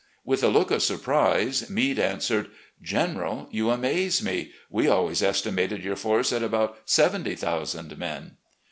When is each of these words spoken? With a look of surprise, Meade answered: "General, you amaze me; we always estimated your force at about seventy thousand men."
With 0.25 0.43
a 0.43 0.47
look 0.47 0.71
of 0.71 0.81
surprise, 0.81 1.69
Meade 1.69 1.99
answered: 1.99 2.49
"General, 2.81 3.47
you 3.51 3.69
amaze 3.69 4.23
me; 4.23 4.49
we 4.67 4.87
always 4.87 5.21
estimated 5.21 5.83
your 5.83 5.95
force 5.95 6.33
at 6.33 6.41
about 6.41 6.79
seventy 6.89 7.35
thousand 7.35 7.95
men." 7.99 8.37